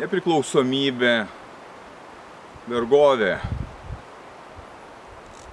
[0.00, 1.14] nepriklausomybė,
[2.66, 3.36] vergovė.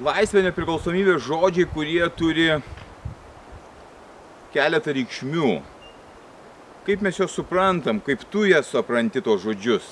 [0.01, 2.47] Laisvė, nepriklausomybė žodžiai, kurie turi
[4.55, 5.59] keletą reikšmių.
[6.87, 9.85] Kaip mes juos suprantam, kaip tu jas supranti tos žodžius.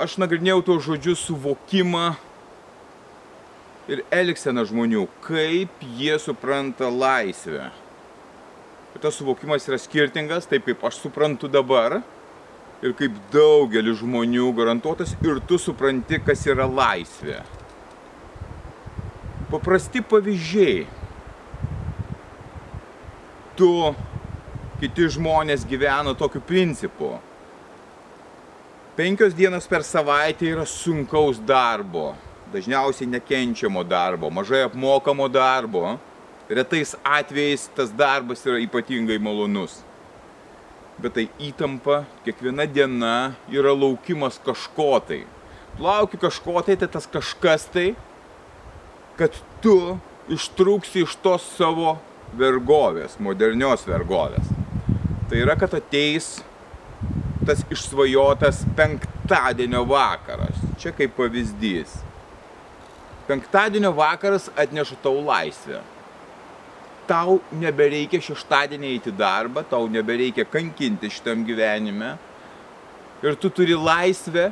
[0.00, 2.14] Aš nagrinėjau tos žodžius suvokimą
[3.92, 7.68] ir elgseną žmonių, kaip jie supranta laisvę.
[8.96, 12.00] Ir tas suvokimas yra skirtingas, taip kaip aš suprantu dabar
[12.84, 17.40] ir kaip daugelis žmonių garantuotas ir tu supranti, kas yra laisvė.
[19.50, 20.84] Paprasti pavyzdžiai.
[23.56, 23.70] Tu,
[24.82, 27.14] kiti žmonės gyvena tokiu principu.
[28.96, 32.10] Penkios dienos per savaitę yra sunkaus darbo,
[32.52, 35.96] dažniausiai nekenčiamo darbo, mažai apmokamo darbo.
[36.48, 39.80] Retais atvejais tas darbas yra ypatingai malonus
[41.02, 45.24] bet tai įtampa, kiekviena diena yra laukimas kažko tai.
[45.80, 47.90] Lauki kažko tai, tai tas kažkas tai,
[49.18, 49.98] kad tu
[50.32, 51.98] ištrūksi iš tos savo
[52.36, 54.48] vergovės, modernios vergovės.
[55.28, 56.38] Tai yra, kad ateis
[57.46, 60.56] tas išsvajotas penktadienio vakaras.
[60.80, 62.00] Čia kaip pavyzdys.
[63.28, 65.82] Penktadienio vakaras atneša tau laisvę
[67.08, 72.16] tau nebereikia šeštadienį eiti darbą, tau nebereikia kankinti šitam gyvenime
[73.24, 74.50] ir tu turi laisvę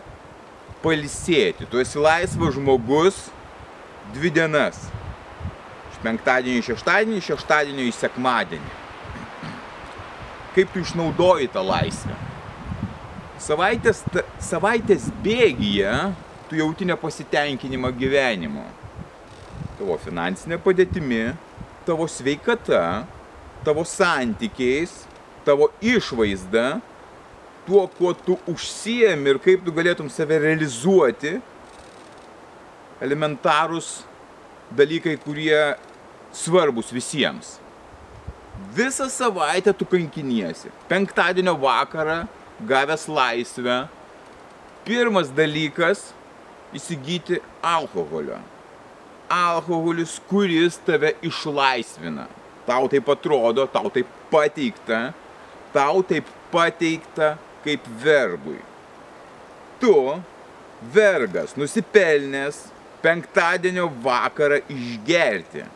[0.84, 1.68] palisėti.
[1.70, 3.26] Tu esi laisvas žmogus
[4.14, 4.78] dvi dienas.
[5.92, 8.72] Iš penktadienio į šeštadienį, iš šeštadienio į sekmadienį.
[10.54, 12.14] Kaip tu išnaudoji tą laisvę?
[13.42, 14.04] Savaitės,
[14.40, 15.90] savaitės bėgyje
[16.48, 18.62] tu jauti nepasitenkinimą gyvenimu.
[19.80, 21.32] Tavo finansinė padėtimi,
[21.86, 23.04] tavo sveikata,
[23.64, 25.04] tavo santykiais,
[25.44, 26.80] tavo išvaizda,
[27.66, 31.38] tuo, kuo tu užsiemi ir kaip tu galėtum save realizuoti,
[33.04, 33.98] elementarūs
[34.74, 35.74] dalykai, kurie
[36.34, 37.58] svarbus visiems.
[38.74, 40.70] Visą savaitę tu kankiniesi.
[40.88, 42.24] Penktadienio vakarą,
[42.64, 43.84] gavęs laisvę,
[44.86, 46.12] pirmas dalykas-
[46.78, 48.40] įsigyti alkoholio
[49.28, 52.26] alkoholis, kuris tave išlaisvina.
[52.66, 55.12] Tau taip atrodo, tau taip pateikta,
[55.74, 57.34] tau taip pateikta
[57.64, 58.60] kaip vergui.
[59.80, 59.94] Tu,
[60.94, 62.64] vergas, nusipelnęs
[63.04, 65.66] penktadienio vakarą išgerti.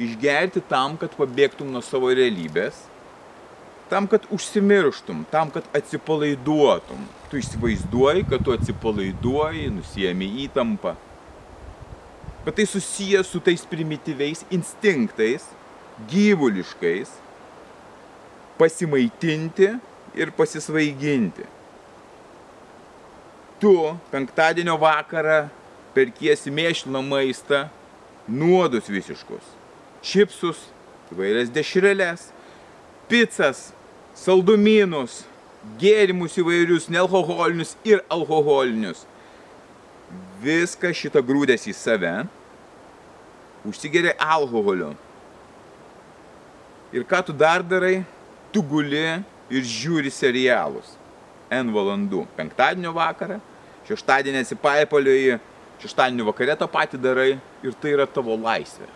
[0.00, 2.78] Išgerti tam, kad pabėgtum nuo savo realybės,
[3.90, 7.04] tam, kad užsimirštum, tam, kad atsipalaiduotum.
[7.30, 10.96] Tu įsivaizduoji, kad tu atsipalaiduoji, nusijami įtampą
[12.44, 15.46] bet tai susijęs su tais primityviais instinktais,
[16.10, 17.08] gyvuliškais,
[18.58, 19.70] pasimaitinti
[20.14, 21.46] ir pasisvaiginti.
[23.60, 23.74] Tu
[24.12, 25.46] penktadienio vakarą
[25.94, 27.68] perkiesi mėšliną maistą,
[28.28, 29.46] nuodus visiškus,
[30.04, 30.60] čipsus,
[31.14, 32.28] įvairias dešrelės,
[33.08, 33.70] pizzas,
[34.18, 35.22] saldumynus,
[35.80, 39.06] gėrimus įvairius, nealkoholinius ir alkoholinius
[40.44, 42.12] viską šitą grūdęs į save,
[43.68, 44.92] užsigeria alkoholio.
[46.94, 48.04] Ir ką tu dar darai?
[48.54, 49.02] Tu guli
[49.50, 50.94] ir žiūri serialus.
[51.52, 52.24] N valandų.
[52.36, 53.40] Penktadienio vakarą,
[53.88, 55.40] šeštadienį esi paipalioji,
[55.82, 57.32] šeštadienio vakare tą patį darai
[57.64, 58.86] ir tai yra tavo laisvė.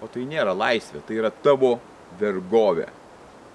[0.00, 1.76] O tai nėra laisvė, tai yra tavo
[2.20, 2.88] vergovė.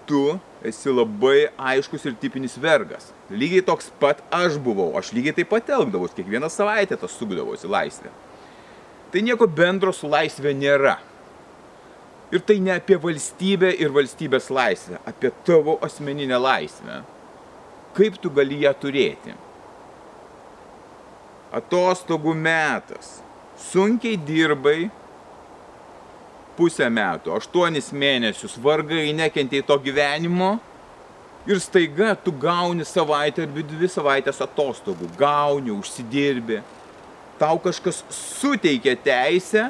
[0.06, 0.22] Tu
[0.66, 3.12] esi labai aiškus ir tipinis vergas.
[3.30, 8.12] Lygiai toks pat aš buvau, aš lygiai taip pat elgdavus, kiekvieną savaitę tas sukdavosi laisvė.
[9.12, 10.98] Tai nieko bendro su laisvė nėra.
[12.34, 17.02] Ir tai ne apie valstybę ir valstybės laisvę, apie tavo asmeninę laisvę.
[17.96, 19.36] Kaip tu gali ją turėti?
[21.56, 23.22] Atostogų metas.
[23.70, 24.90] Sunkiai dirbai,
[26.58, 30.56] pusę metų, aštuonis mėnesius, vargai nekentėjai to gyvenimo
[31.46, 36.62] ir staiga tu gauni savaitę ar dvi savaitės atostogų, gauni, užsidirbi.
[37.40, 39.70] Tau kažkas suteikia teisę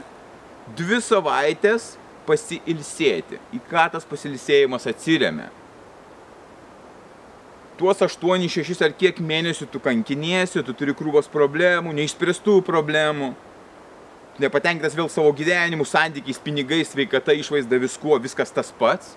[0.78, 1.96] dvi savaitės
[2.26, 3.42] pasilsėti.
[3.54, 5.50] Į ką tas pasilsėjimas atsiriamė?
[7.78, 13.34] tuos 8, 6 ar kiek mėnesių tu kankiniesi, tu turi krūvos problemų, neišspręstų problemų,
[14.42, 19.14] nepatenkintas vėl savo gyvenimu, santykiais, pinigais, sveikata, išvaizda, viskuo, viskas tas pats.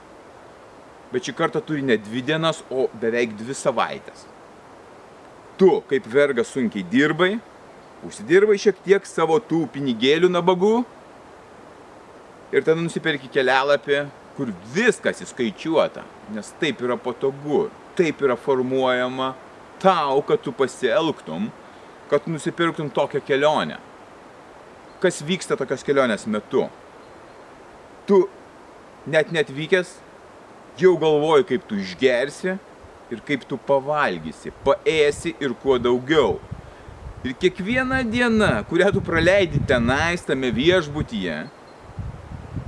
[1.13, 4.27] Bet šį kartą turi ne dvi dienas, o beveik dvi savaitės.
[5.59, 7.33] Tu, kaip vergas, sunkiai dirbai,
[8.07, 10.77] užsidirbai šiek tiek savo tų pinigėlių nabagų
[12.53, 14.05] ir tada nusiperki kelialapį,
[14.37, 16.05] kur viskas įskaičiuota,
[16.37, 17.67] nes taip yra patogu,
[17.99, 19.33] taip yra formuojama
[19.83, 21.49] tau, kad tu pasielgtum,
[22.13, 23.81] kad nusipirktum tokią kelionę
[25.03, 26.67] kas vyksta tokios kelionės metu.
[28.09, 28.23] Tu
[29.07, 29.95] net netvykęs
[30.79, 32.57] jau galvoji, kaip tu išgersi
[33.09, 36.39] ir kaip tu pavalgysi, paėsi ir kuo daugiau.
[37.27, 41.41] Ir kiekviena diena, kurią tu praleidi tenais, tame viešbutyje,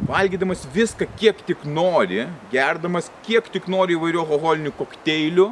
[0.08, 5.46] valgydamas viską, kiek tik nori, gerdamas kiek tik nori įvairių alkoholinių kokteilių,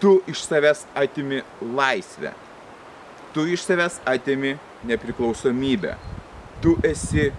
[0.00, 2.32] tu iš savęs atimi laisvę.
[3.34, 4.54] Tu iš savęs atimi
[4.88, 5.96] nepriklausomybę.
[6.62, 7.30] Tu esi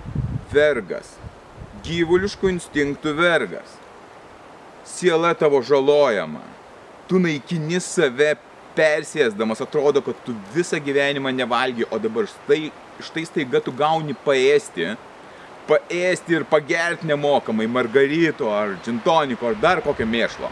[0.53, 1.15] vergas,
[1.85, 3.77] gyvuliškų instinktų vergas.
[4.87, 6.43] Siela tavo žalojama.
[7.07, 8.35] Tu naikini save
[8.77, 12.69] persėsdamas, atrodo, kad tu visą gyvenimą nevalgy, o dabar štai,
[13.03, 14.93] štai staiga tu gauni paėsti,
[15.67, 20.51] paėsti ir pagerti nemokamai margarito ar džintoniko ar dar kokio mėšlo.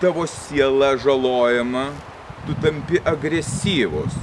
[0.00, 1.88] Tavo siela žalojama,
[2.46, 4.16] tu tampi agresyvus,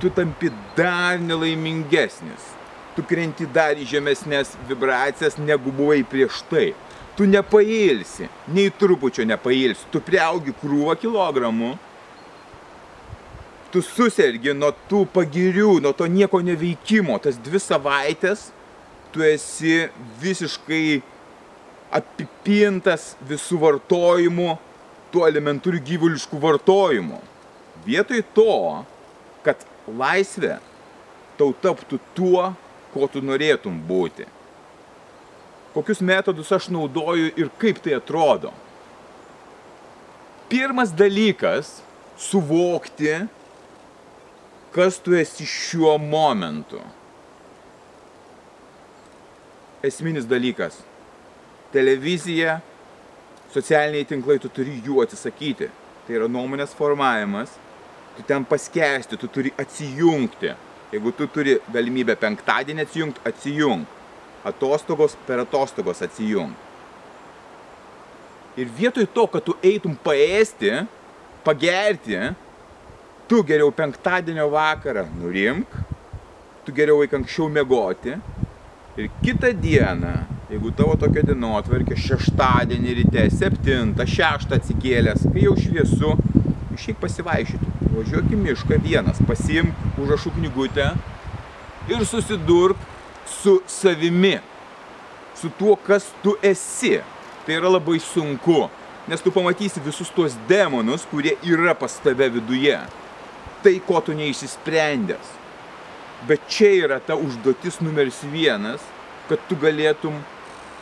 [0.00, 2.48] tu tampi dar nelaimingesnis.
[2.96, 6.72] Tu krenti dar į žemesnės vibracijas, negu buvai prieš tai.
[7.16, 9.86] Tu nepailsi, nei trupučio nepailsi.
[9.92, 11.74] Tu priaugi krūvą kilogramų.
[13.70, 17.20] Tu susirgi nuo tų pagirių, nuo to nieko neveikimo.
[17.22, 18.48] Tas dvi savaitės
[19.12, 19.88] tu esi
[20.22, 21.00] visiškai
[21.94, 24.54] apipintas visų vartojimų,
[25.10, 27.18] tų elementarių gyvuliškų vartojimų.
[27.86, 28.54] Vietoj to,
[29.42, 29.62] kad
[29.98, 30.58] laisvė
[31.40, 32.50] tau taptų tuo,
[32.92, 34.26] ko tu norėtum būti.
[35.74, 38.50] Kokius metodus aš naudoju ir kaip tai atrodo.
[40.50, 41.80] Pirmas dalykas-
[42.28, 43.28] suvokti,
[44.74, 46.80] kas tu esi šiuo momentu.
[49.82, 50.82] Esminis dalykas-
[51.72, 52.60] televizija,
[53.54, 55.70] socialiniai tinklai, tu turi jų atsisakyti.
[56.06, 57.50] Tai yra nuomonės formavimas
[58.16, 60.54] tu ten paskesti, tu turi atsijungti.
[60.90, 63.86] Jeigu tu turi galimybę penktadienį atsijungti, atsijung.
[64.44, 66.54] Atostogos per atostogos atsijung.
[68.58, 70.72] Ir vietoj to, kad tu eitum paėsti,
[71.46, 72.18] pagerti,
[73.30, 75.76] tu geriau penktadienio vakarą nurimk,
[76.66, 78.16] tu geriau eik anksčiau mėgoti
[78.98, 80.14] ir kitą dieną,
[80.50, 86.16] jeigu tavo tokia dienotvarkė, šeštadienį ryte, septintą, šeštą atsikėlęs, kai jau šviesu,
[86.74, 90.90] išeik pasivaišyti važiuok į mišką vienas, pasiimk užrašų knygutę
[91.90, 92.78] ir susidurk
[93.30, 94.38] su savimi,
[95.38, 96.98] su tuo, kas tu esi.
[97.46, 98.68] Tai yra labai sunku,
[99.08, 102.78] nes tu pamatysi visus tuos demonus, kurie yra pas tave viduje.
[103.64, 105.36] Tai, ko tu neišsisprendęs.
[106.28, 108.84] Bet čia yra ta užduotis numeris vienas,
[109.28, 110.18] kad tu galėtum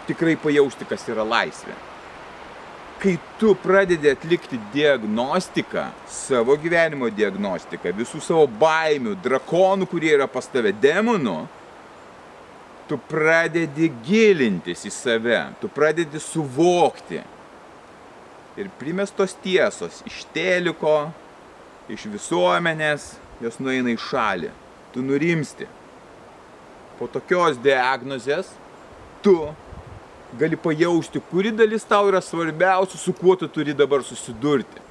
[0.09, 1.77] tikrai pajausti, kas yra laisvė
[2.99, 10.51] kai tu pradedi atlikti diagnostiką, savo gyvenimo diagnostiką, visų savo baimių, drakonų, kurie yra pas
[10.51, 11.39] tave, demonų,
[12.89, 17.21] tu pradedi gilintis į save, tu pradedi suvokti.
[18.59, 21.13] Ir primestos tiesos iš teliko,
[21.89, 23.13] iš visuomenės,
[23.45, 24.51] jos nueina į šalį.
[24.91, 25.69] Tu nurimsti.
[26.99, 28.51] Po tokios diagnozės
[29.23, 29.37] tu
[30.37, 34.85] gali pajausti, kuri dalis tau yra svarbiausia, su kuo tu turi dabar susidurti.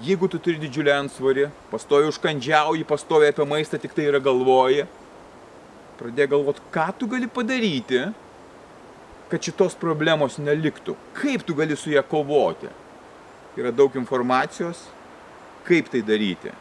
[0.00, 4.86] Jeigu tu turi didžiulį ansvarį, pastovi užkandžiauji, pastovi apie maistą, tik tai yra galvoji,
[6.00, 8.06] pradėk galvoti, ką tu gali padaryti,
[9.30, 10.96] kad šitos problemos neliktų.
[11.20, 12.72] Kaip tu gali su ją kovoti.
[13.60, 14.86] Yra daug informacijos,
[15.68, 16.54] kaip tai daryti.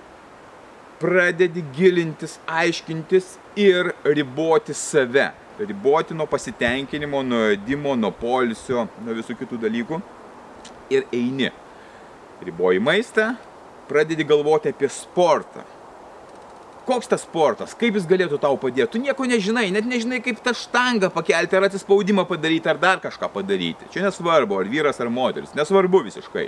[1.00, 9.36] Pradedi gilintis, aiškintis ir riboti save riboti nuo pasitenkinimo, nuo ėdimo, nuo polisio, nuo visų
[9.40, 10.00] kitų dalykų
[10.94, 11.52] ir eini.
[12.46, 13.34] Riboji maistą,
[13.90, 15.66] pradedi galvoti apie sportą.
[16.88, 20.56] Koks tas sportas, kaip jis galėtų tau padėti, tu nieko nežinai, net nežinai, kaip tą
[20.58, 23.90] štangą pakelti, ar atsispaudimą padaryti, ar dar kažką padaryti.
[23.94, 26.48] Čia nesvarbu, ar vyras, ar moteris, nesvarbu visiškai.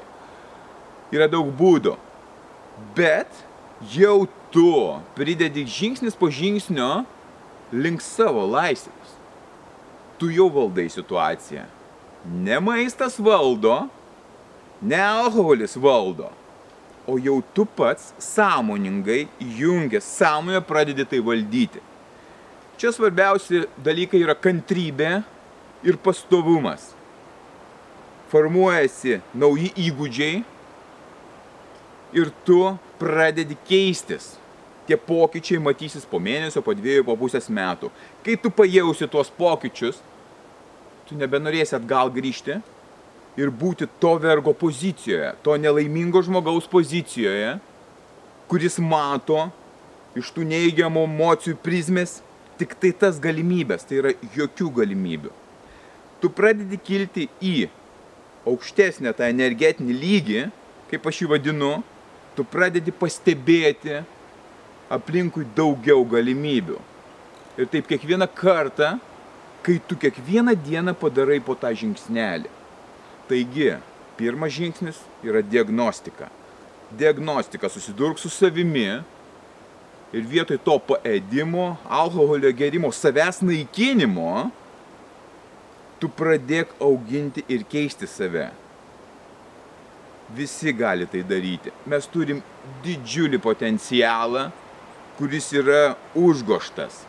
[1.13, 1.93] Yra daug būdų.
[2.97, 3.43] Bet
[3.93, 4.71] jau tu
[5.13, 7.03] pridedi žingsnis po žingsnio
[7.71, 9.17] link savo laisvės
[10.21, 11.63] tu jau valdai situaciją.
[12.45, 13.87] Ne maistas valdo,
[14.81, 16.27] ne alkoholis valdo,
[17.09, 19.25] o jau tu pats sąmoningai
[19.57, 21.81] jungia, sąmonę pradedi tai valdyti.
[22.77, 25.23] Čia svarbiausi dalykai yra kantrybė
[25.81, 26.91] ir pastovumas.
[28.29, 30.43] Formuojasi nauji įgūdžiai
[32.21, 32.61] ir tu
[33.01, 34.35] pradedi keistis.
[34.91, 37.87] Tie pokyčiai matysis po mėnesio, po dviejų, po pusės metų.
[38.25, 40.01] Kai tu pajausi tuos pokyčius,
[41.07, 42.57] tu nebenorėsi atgal grįžti
[43.39, 47.53] ir būti to vergo pozicijoje, to nelaimingo žmogaus pozicijoje,
[48.51, 49.45] kuris mato
[50.19, 52.17] iš tų neįgiamų emocijų prizmės
[52.59, 55.31] tik tai tas galimybės, tai yra jokių galimybių.
[56.19, 57.69] Tu pradedi kilti į
[58.43, 60.41] aukštesnę tą energetinį lygį,
[60.91, 61.77] kaip aš jį vadinu,
[62.35, 64.01] tu pradedi pastebėti
[64.91, 66.79] aplinkui daugiau galimybių.
[67.59, 68.97] Ir taip kiekvieną kartą
[69.61, 72.49] kai tu kiekvieną dieną padarai po tą žingsnelį.
[73.29, 73.75] Taigi,
[74.17, 76.29] pirmas žingsnis yra diagnostika.
[76.97, 78.87] Diagnostika susidurk su savimi
[80.11, 84.49] ir vietoj to paėdimo, alkoholio gerimo, savęs naikinimo,
[86.01, 88.49] tu pradėk auginti ir keisti save.
[90.35, 91.71] Visi gali tai daryti.
[91.85, 92.41] Mes turim
[92.83, 94.49] didžiulį potencialą,
[95.19, 97.05] kuris yra užgoštas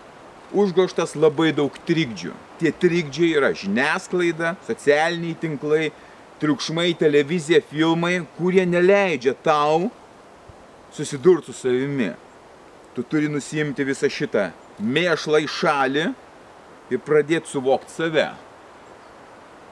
[0.53, 2.33] užgoštas labai daug trikdžių.
[2.61, 5.91] Tie trikdžiai yra žiniasklaida, socialiniai tinklai,
[6.43, 9.89] triukšmai, televizija, filmai, kurie neleidžia tau
[10.93, 12.13] susidurti su savimi.
[12.93, 14.51] Tu turi nusimti visą šitą
[14.83, 16.07] mėšlą į šalį
[16.93, 18.29] ir pradėti suvokti save.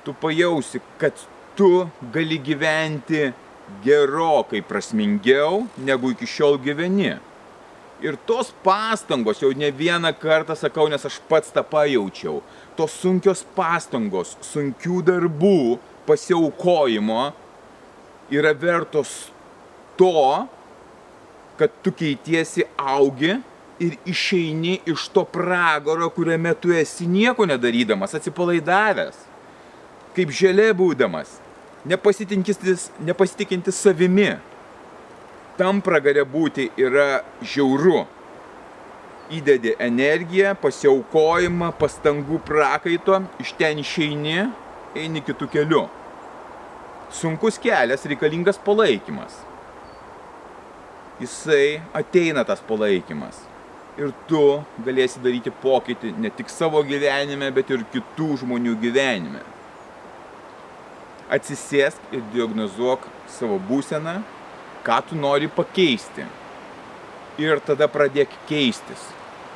[0.06, 1.18] Tu pajausi, kad
[1.58, 1.84] tu
[2.14, 3.28] gali gyventi
[3.84, 7.18] gerokai prasmingiau, negu iki šiol gyveni.
[8.00, 12.38] Ir tos pastangos, jau ne vieną kartą sakau, nes aš pats tą pajaučiau,
[12.78, 15.76] tos sunkios pastangos, sunkių darbų,
[16.08, 17.26] pasiaukojimo
[18.32, 19.28] yra vertos
[20.00, 20.46] to,
[21.60, 23.34] kad tu keitiesi, augi
[23.80, 29.18] ir išeini iš to pragaro, kuriame tu esi nieko nedarydamas, atsipalaidavęs,
[30.16, 31.36] kaip želė būdamas,
[31.84, 34.32] nepasitikintis savimi
[35.60, 38.06] tam pragare būti yra žiauru.
[39.30, 44.48] Įdedi energiją, pasiaukojimą, pastangų prakaito, iš ten išeini,
[44.98, 45.84] eini kitų kelių.
[47.14, 49.36] Sunkus kelias, reikalingas palaikymas.
[51.20, 53.44] Jisai ateina tas palaikymas.
[54.00, 54.42] Ir tu
[54.86, 59.44] galėsi daryti pokytį ne tik savo gyvenime, bet ir kitų žmonių gyvenime.
[61.30, 64.22] Atsisėsk ir diagnozuok savo būseną
[64.84, 66.24] ką tu nori pakeisti.
[67.40, 69.02] Ir tada pradėk keistis.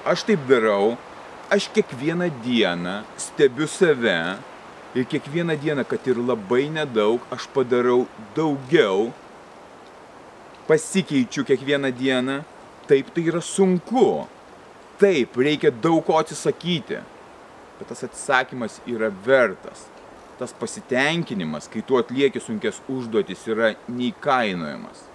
[0.05, 0.95] Aš taip darau,
[1.53, 4.19] aš kiekvieną dieną stebiu save
[4.95, 8.05] ir kiekvieną dieną, kad ir labai nedaug, aš padarau
[8.37, 9.13] daugiau,
[10.69, 12.43] pasikeičiu kiekvieną dieną,
[12.89, 14.27] taip tai yra sunku.
[15.01, 17.01] Taip, reikia daug ko atsisakyti,
[17.81, 19.89] bet tas atsisakymas yra vertas.
[20.39, 25.14] Tas pasitenkinimas, kai tu atlieki sunkes užduotis, yra neįkainojamas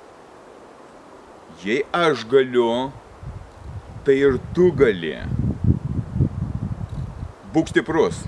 [1.63, 2.92] jei aš galiu,
[4.06, 5.16] tai ir tu gali.
[7.54, 8.24] Būk stiprus.